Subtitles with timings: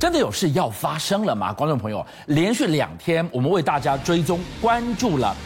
[0.00, 1.52] 真的有事要发生了吗？
[1.52, 5.36] 观众朋友，连续两天，我们为大家追踪关注了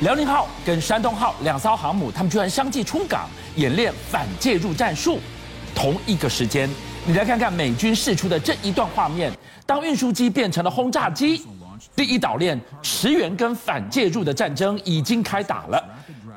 [0.00, 5.18] 辽宁号跟山东号两艘航母，他们居然相继出港演练反介入战术。
[5.74, 6.66] 同一个时间，
[7.04, 9.30] 你来看看美军释出的这一段画面：
[9.66, 11.44] 当运输机变成了轰炸机，
[11.94, 15.84] 第一岛链驰援跟反介入的战争已经开打了。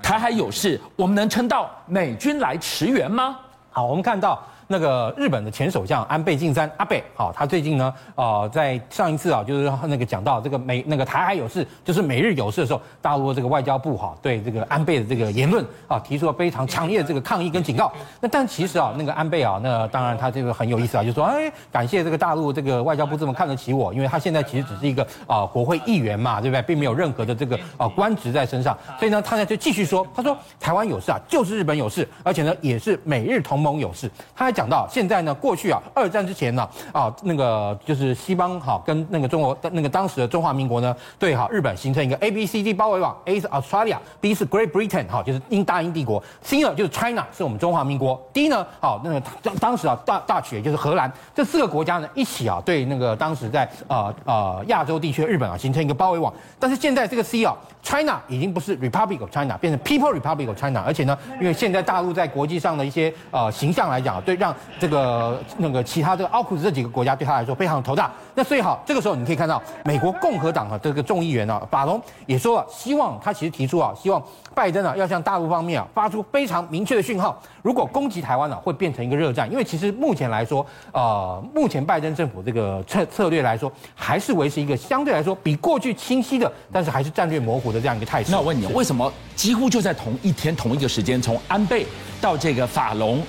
[0.02, 3.38] 台海有事，我们能撑到美军来驰援吗？
[3.71, 4.45] 好，我们看到。
[4.74, 17.94] 那个日本的前首相安倍晋三阿倍，好，他最近呢，呃，在上一次啊，就是那个讲到这个美那个台海有事，就是美日有事的时候，大陆这个外交部哈，对这个安倍的这个言论啊，提出了非常强烈的这个抗议跟警告。
[18.20, 26.64] 那但其实啊，那个安倍啊，那当然他这个很有意思啊，就说，哎，感谢这个大陆这个外交部这么看得起我，因为他现在其实只是一个啊国会议员嘛，对不对？
[26.64, 34.09] 并没有任何的这个啊官职在身上，所以呢，他呢就继续说，他说台湾有事啊，就是日本有事，而且呢也是美日同盟有事。
[34.36, 57.22] 他还讲想到现在呢，过去啊，二战之前呢，啊，那个就是西方哈跟那个中国那个当时的中华民国呢，对哈日本形成一个 A B C D 包围网，A 是 Australia，B 是 Great Britain 哈，就是英大英帝国，C 呢就是 China 是我们中华民国，D 呢，好那个当当时啊大大曲也就是荷兰，这四个国家呢一起啊对那个当时在呃呃亚洲地区的日本啊形成一个包围网，但是现在这个
[57.22, 68.11] C 啊 China 已经不是 Republic of China，变成 People Republic of China，而且呢，因为现在大陆在国际上的一些呃形象来讲，对让这个那个其他这个奥库斯这几个国家对他来说非常头大。
[68.35, 74.21] 那所以好，这个时候你可以看到美国共和党啊这个众议员啊法龙也说了，希望他其实提出啊，希望
[74.55, 79.49] 拜登啊要向大陆方面啊发出非常明确的讯号，如果攻击台湾呢、啊、会变成一个热战。
[79.51, 88.31] 因为其实目前来说，呃，目前拜登政府这个策策略来说，还是维持一个相对来说比过去清晰的，但是还是战略模糊的这样一个态势。
[88.31, 91.85] 那我问你，为什么几乎就在同一天同一个时间，从安倍
[92.19, 93.21] 到这个法龙？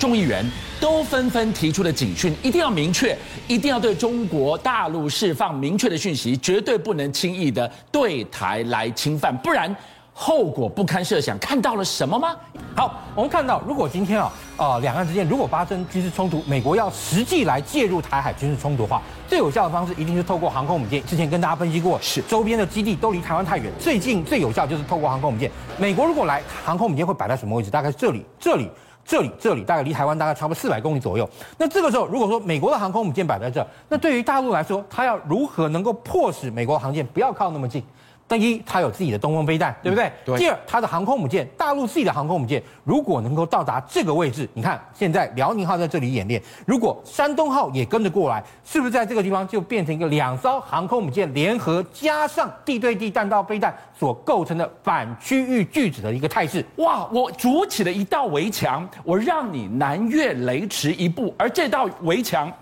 [0.00, 0.42] 众议员
[0.80, 3.14] 都纷纷提出了警讯，一定要明确，
[3.46, 9.76] 一定要对中国大陆释放明确的讯息，绝对不能轻易的对台来侵犯，不然
[10.14, 11.38] 后果不堪设想。
[11.38, 12.34] 看到了什么吗？
[12.74, 21.04] 好，我们看到，如果今天啊，呃，两岸之间如果发生军事冲突，美国要实际来介入台海军事冲突的话，最有效的方式一定是透过航空母舰。
[21.04, 25.50] 之前跟大家分析过，是周边的基地都离台湾太远，最近最有效就是透过航空母舰。
[25.76, 27.70] 美国如果来，航空母舰会摆在什么位置？
[27.70, 28.66] 大概是这里，这里。
[29.04, 31.28] 这里，这里大概离台湾大概差不多四百公里左右。
[31.58, 37.82] 那这个时候，如果说美国的航空母舰摆在这，那对于大陆来说，它要如何能够迫使美国航舰不要靠那么近？
[38.28, 40.04] 第一，它有自己的东风飞弹，对不对？
[40.06, 40.38] 嗯、对。
[40.38, 56.64] 第二，它的航空母舰，大陆自己的航空母舰，如果能够到达这个位置，你看现在辽宁号在这里演练，如果山东号也跟着过来，是不是在这个地方就变成一个两艘航空母舰联合加上地对地弹道飞弹所构成的反区域拒止的一个态势？
[56.76, 57.08] 哇！
[57.12, 62.52] 我筑起了一道围墙，我让你南越雷池一步，而这道围墙。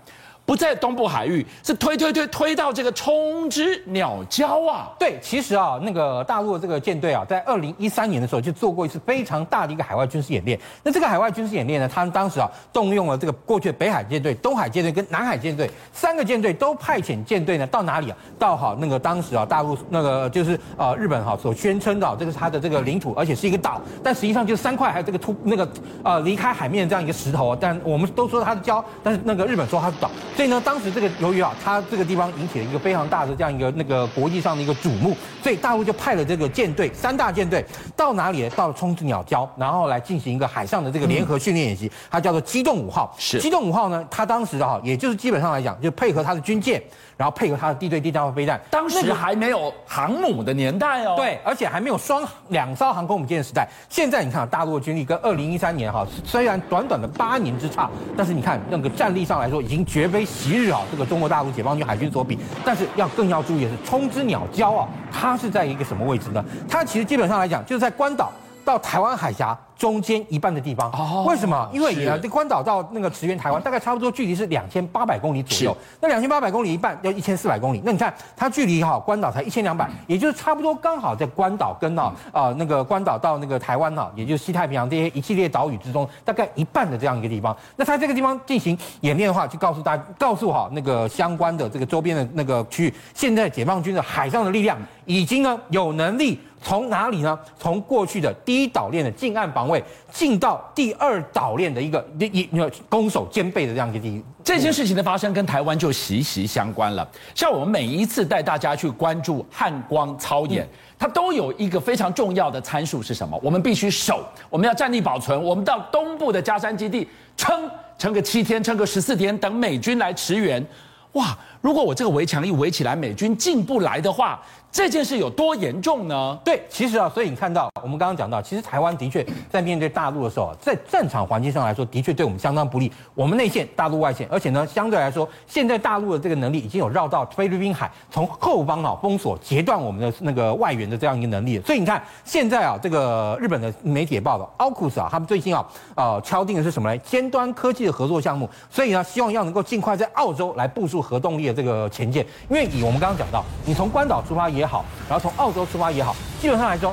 [0.49, 4.89] 不在东部海域，是推推推推到这个冲之鸟礁啊！
[4.97, 10.59] 对，其实啊，那个大陆的这个舰队啊，在二零一三年的时候就做过一次非常大的一个海外军事演练。
[10.81, 18.17] 那这个海外军事演练呢，他们当时啊，动用了这个过去的北海舰队、东海舰队跟南海舰队三个舰队都派遣舰队呢到哪里啊？
[18.39, 25.69] 到好那个当时啊，大陆那个就是呃日本哈所宣称的、这个是它的这个领土，而且是一个岛，但实际上就是三块还有这个突那个
[26.03, 27.57] 呃离开海面这样一个石头啊。
[27.61, 30.09] 但我们都说它是礁，但是那个日本说它是岛。
[30.39, 35.13] 所以呢，当时这个由于啊，它这个地方引起了一个非常大的这样一个那个国际上的一个瞩目，
[35.43, 38.47] 所以大陆就派了这个舰队三大舰队到哪里？
[38.51, 43.13] 到了冲之鸟礁，然后来进行一个海上的这个联合训练演习，它叫做机动五号。
[43.17, 46.81] 是机动五号呢，它当时啊，也就是基本上来讲，就配合它的军舰。
[47.17, 51.15] 然后配合它的地对地弹道飞弹，当时还没有航母的年代哦。
[51.17, 53.67] 对，而且还没有双两艘航空母舰的时代。
[53.89, 62.37] 现在你看，大陆的军力跟二零一三年哈，虽然短短的八年之差，但是你看那个战力上来说，已经绝非昔日啊这个中国大陆解放军海军所比。
[62.63, 66.43] 但是要更要注意的是，冲之鸟礁啊，它是在一个什么位置呢？
[66.67, 68.31] 它其实基本上来讲，就是在关岛
[68.63, 69.57] 到台湾海峡。
[69.79, 70.91] 中间一半的地方，
[71.25, 71.69] 为什么？
[71.73, 75.77] 因为你呢，这关岛到那个驰援台湾，大概差不多距离是两千八百公里左右。
[76.01, 87.55] 那两千八百公里一半要一千四百公里，那你看它距离哈关岛才一千两百，也就是差不多刚好在关岛跟啊啊那个关岛到那个台湾哈，也就是西太平洋这些一系列岛屿之中，大概一半的这样一个地方。
[87.77, 97.39] 那它这个地方进行演练的话，就告诉大家，告诉哈那个相关的这个周边的那个区域，现在解放军的海上的力量已经呢有能力从哪里呢？
[97.57, 107.07] 从过去的第一岛链的近岸防卫进到第二岛链的一个一一个攻守兼备的这样一个地域，这件事情的发生跟台湾就息息相关了。
[107.35, 110.67] 像我们每一次带大家去关注汉光操演，
[110.97, 113.39] 它都有一个非常重要的参数是什么？
[113.43, 115.41] 我们必须守，我们要战力保存。
[115.41, 117.07] 我们到东部的加山基地
[117.37, 120.65] 撑撑个七天，撑个十四天，等美军来驰援。
[121.13, 124.39] 哇，如果我这个围墙一围起来，美军进不来的话。
[124.71, 126.37] 这件事有多严重呢？
[126.45, 132.91] 对，其实啊，所以你看到我们刚刚讲到，其实台湾的确在面对大陆的时候，在战场环境上来说，的确对我们相当不利。
[133.15, 141.59] 我们内线，大陆外线，而且呢，相对来说，现在大陆的这个能力已经有绕到菲律宾海，从后方啊封锁截断我们的那个外援的这样一个能力。
[141.61, 146.95] 所以你看，现在啊，这个日本的媒体也报道，奥库斯啊，他们最近啊，呃，敲定的是什么呢？
[146.99, 148.47] 尖端科技的合作项目。
[148.69, 152.25] 所以呢，希望要能够尽快在澳洲来部署核动力这个前舰。
[152.49, 154.49] 因为以我们刚刚讲到，你从关岛出发。
[154.49, 156.91] 也好，然后从澳洲出发也好，基本上来说，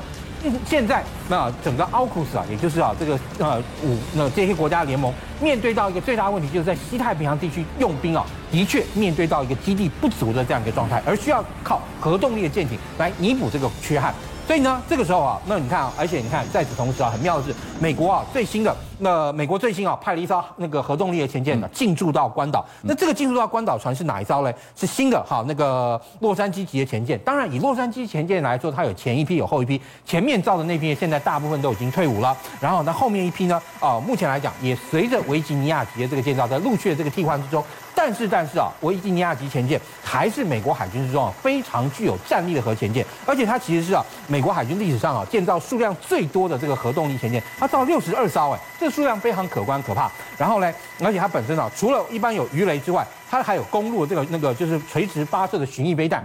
[0.63, 5.11] 现在那整个奥库斯啊，也就是啊这个呃五那这些国家联盟
[5.41, 14.13] 面对到一个最大的问题，就是在西太平洋地区用兵啊，的确面对到一个基地不足的这样一个状态，而需要靠核动力的舰艇来弥补这个缺憾。
[14.47, 22.65] 所以呢，这个时候啊，那你看啊，而且你看，在此同时啊，很妙的是，美国啊最新的那美国最新啊派了一艘那个核动力的潜舰呢进驻到关岛。
[22.83, 24.53] 那这个进驻到关岛船是哪一艘呢？
[24.73, 27.19] 是新的哈那个洛杉矶级的潜舰。
[27.25, 32.33] 当然，以洛杉矶潜舰来说，它有前一批有后一批，前面造的那批现在大部分都已经退伍了。
[32.61, 37.61] 然后那，后面一批呢啊，目前来讲也随着维吉尼亚级的这个建造在陆续的这个替换之中。
[37.97, 50.11] 但是，但是啊，维吉尼亚级潜舰还是美国海军之中啊非常具有战力的核潜舰，而且它其实是啊美国海军历史上啊建造数量最多的这个核动力潜舰，它造了六十二艘，哎，这个数量非常可观可怕。
[50.37, 50.71] 然后呢，
[51.03, 56.23] 而且它本身啊，除了一般有鱼雷之外，它还有公路这个那个就是垂直发射的巡弋飞弹，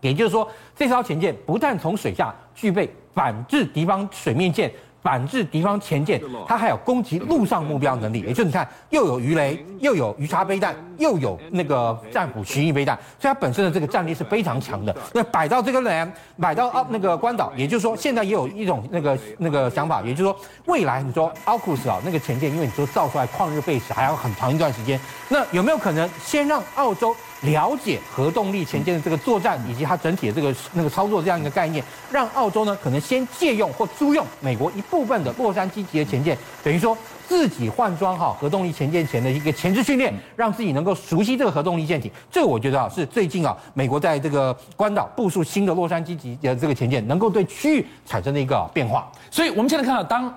[0.00, 4.72] 也就是说，这艘潜舰不但从水下具备反制敌方水面舰。
[5.04, 6.18] 反制敌方前舰，
[6.48, 14.96] 它还有攻击陆上目标能力，也就是你看，又有鱼雷，又有鱼叉飞弹，又有那个战斧巡弋飞弹，所以它本身的这个战力是非常强的。
[15.12, 16.10] 那摆到这个人，
[16.40, 24.98] 摆到奥那个关岛，也就是说，现在也有一种那个那个想法，也就是说，未来你说奥库斯啊那个前舰，因为你说造出来旷日费时，还要很长一段时间，
[25.28, 27.14] 那有没有可能先让澳洲？
[27.42, 36.96] 了解核动力前舰的这个作战以及它整体的这个那个操作这样一个概念，让澳洲呢可能先借用或租用美国一部部分的洛杉矶级的潜舰，等于说
[37.26, 42.08] 自己换装好核动力潜舰前的一个前置训练，让自己能够熟悉这个核动力舰艇。
[42.30, 49.10] 这我觉得啊是最近啊美国在这个关岛部署新的洛杉矶级的这个潜舰，能够对区域产生的一个变化。
[49.32, 50.32] 所以我们现在看到，当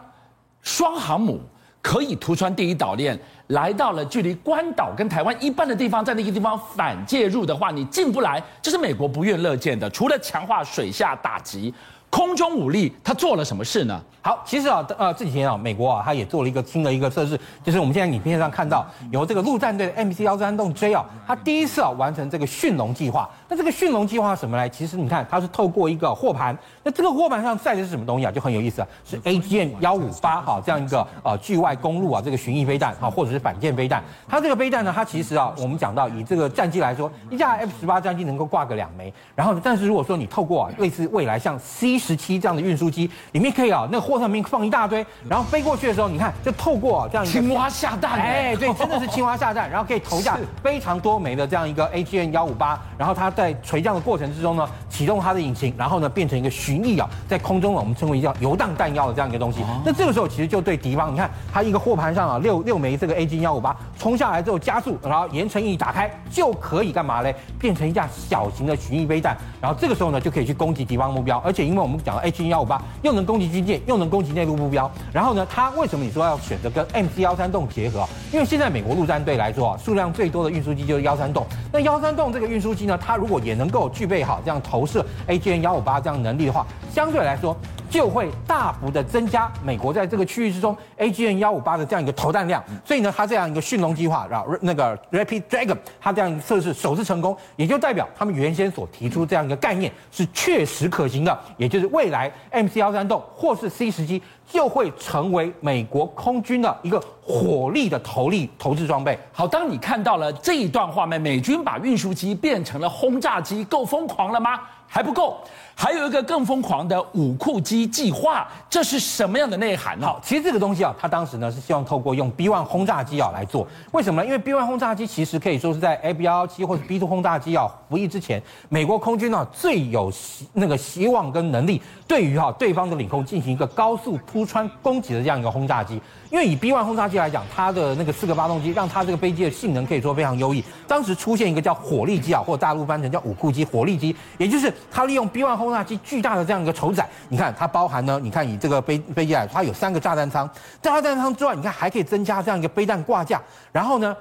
[0.64, 1.40] 双航母
[1.84, 3.18] 可以突穿第一岛链。
[3.52, 9.90] 来到了距离关岛跟台湾一半的地方，在那个地方反介入的话，你进不来，这是美国不愿乐见的。
[9.92, 11.74] 除了强化水下打击，
[12.10, 14.02] 空中武力，他做了什么事呢？
[14.22, 23.30] 好，其实啊，呃，这几天啊，美国啊，他也做了一个新的一个测试，就是我们现在影片上看到，由这个陆战队的 MC 幺三洞 J 啊，他第一次啊完成这个驯龙计划。
[23.50, 24.68] 那这个驯龙计划什么呢？
[24.70, 28.32] 其实你看，它是透过一个货盘，那这个货盘上载的是什么东西啊？
[28.32, 34.04] 就很有意思啊，是 AGM 幺五八哈这样一个呃距外公路啊这个巡弋飞弹啊，或者是反舰飞弹。
[34.28, 45.06] 它这个飞弹呢，它其实啊，我们讲到以这个战机来说，一架 F 十八战机能够挂个两枚，然后但是如果说你透过啊类似未来像 C 十七这样的运输机，里面可以啊那个货上面放一大堆。
[45.30, 59.60] 然后飞过去的时候，你看，就透过啊这样一个青蛙下蛋，哎，对，真的是青蛙下蛋，然后可以投下 非常多枚的这样一个 AGM 幺五八，然后它在垂降的过程之中呢，启动它的引擎，然后呢变成一个巡弋啊，在空中我们称为叫游荡弹药的这样一个东西。
[59.86, 67.36] 那这个时候其实就对敌方，你看它一个货盘上啊六六枚这个 A G 幺五八冲下来之后加速，然后盐城一打开就可以干嘛嘞？
[67.60, 74.90] 变成一架小型的巡弋飞弹，然后这个时候呢就可以去攻击敌方目标，而且因为我们讲到 AGM 幺五八又能攻击军舰，又能攻击内陆目标。
[75.14, 78.04] 然后呢，它为什么你说要选择跟 MC 幺三洞结合？
[78.34, 81.46] 因为现在美国陆战队来说啊，数量最多的运输机就是幺三洞。
[81.72, 87.54] 那幺三洞这个运输机呢，它如如果也能够具备好这样投射 AGN 幺五八这样能力的话，相对来说。
[87.90, 109.18] 就会大幅的增加美国在这个区域之中 AGN 幺五八的这样一个投弹量，所以呢，它这样一个驯龙计划，然后那个 Rapid Dragon，它这样一个测试首次成功，也就代表他们原先所提出这样一个概念是确实可行的，也就是未来 MC 幺三洞或是 C 十七就会成为美国空军的一个火力的投力投掷装备。
[109.32, 114.60] 好，当你看到了这一段画面，美军把运输机变成了轰炸机，够疯狂了吗？
[114.88, 115.38] 还不够。
[115.80, 120.08] 还有一个更疯狂的武库机计划，这是什么样的内涵呢？
[120.08, 124.26] 好，其实这个东西啊，他当时呢是希望透过用 B1 轰炸机啊来做，为什么呢？
[124.26, 136.02] 因为 B1 轰炸机其实可以说是在 AB117 或者 B2 轰炸机啊服役之前，美国空军呢最有希那个希望跟能力，对于哈对方的领空进行一个高速突穿攻击的这样一个轰炸机。
[136.32, 140.62] 因为以 B1 轰炸机来讲，它的那个四个发动机让它这个飞机的性能可以说非常优异。
[140.88, 147.08] 当时出现一个叫火力机啊，或大陆翻成叫武库机火力机，也就是它利用 B1 轰炸机巨大的这样一个承载。
[147.30, 150.50] 你看它包含呢，你看你这个飞飞机来，它有三个炸弹舱，
[150.82, 153.42] 炸弹舱之外，你看还可以增加这样一个飞弹挂架，
[153.72, 154.16] 然后呢，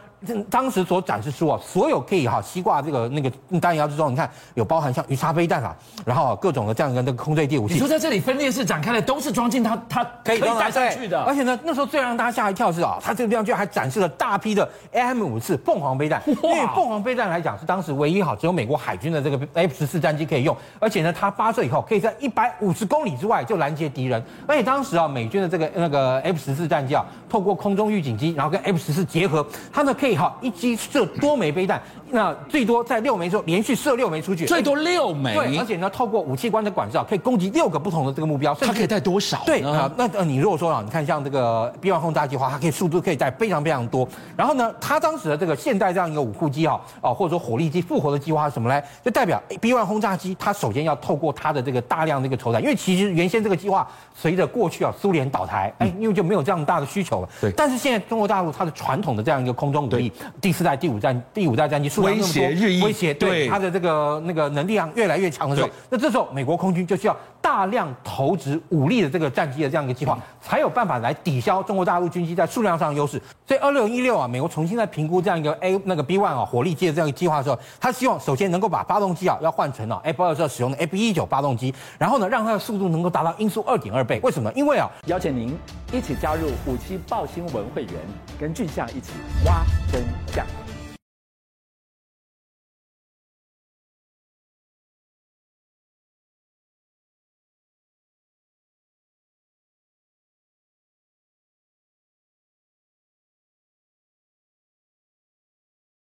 [0.50, 3.30] 当时所展示出啊，所有可以哈西挂这个那个
[3.60, 7.74] 弹药之中，你看有包含像鱼叉飞弹啊，然后啊各种的这样一个那个空对地武器。
[7.74, 16.22] 你说在这里分裂式展开的都是装进它它可以带上去的，而且呢，那时候最让大家吓一跳是啊，它这个地方居然还展示了大批的 AM 五四凤凰飞弹。
[16.26, 24.22] 因为凤凰飞弹来讲是当时唯一哈只有美国海军的这个 F 十四战机可以用，而且呢，它发射以后可以在一百五十公里之外就拦截敌人。
[24.46, 31.82] 而且当时啊，美军的这个那个 F 十四战机啊，透过空中预警机，然后跟 F 十四结合，它呢可以哈一击射多枚飞弹。
[32.10, 35.34] 那最多在六枚之后连续射六枚出去，最多六枚。
[35.34, 38.54] 对，而且呢，透过武器官的管制啊，可以攻击六个不同的这个目标。
[38.54, 39.42] 它可以带多少？
[39.44, 44.08] 对啊，那呃，你如果说啊，你看像这个 B1 轰炸机的话，它可以速度可以带非常非常多。
[44.36, 48.80] 然后呢，它当时的这个现代这样一个武库机啊，啊或者说火力机复活的计划是什么呢？
[49.04, 57.28] 就代表 B1 轰炸机它首先要透过它的这个大量的一个筹载，因为其实原先这个计划随着过去啊苏联倒台，哎，因为就没有这样大的需求了。
[57.40, 57.52] 对。
[57.56, 62.86] 但是现在中国大陆它的传统的这样一个空中武力，第四代、第五战、第五代战机数量那么多。
[62.86, 73.20] 威胁对它的这个那个能力量越来越强的时候，那这时候美国空军就需要大量投掷武力的这个战机的这样一个计划，才有办法来抵消中国大陆军机在数量上的优势。
[73.46, 84.20] 所以二六一六啊，美国重新在评估这样一个 A 那个 B one 啊火力机的这样一个计划的时候，他希望首先能够把发动机啊要换成啊 F 二十二使用的 F 一九发动机，然后呢让它的速度能够达到音速二点二倍。
[84.22, 84.52] 为什么？
[84.54, 85.56] 因为啊，邀请您
[85.92, 87.92] 一起加入五七报新闻会员，
[88.40, 89.12] 跟俊相一起
[89.44, 90.02] 挖真
[90.34, 90.44] 相。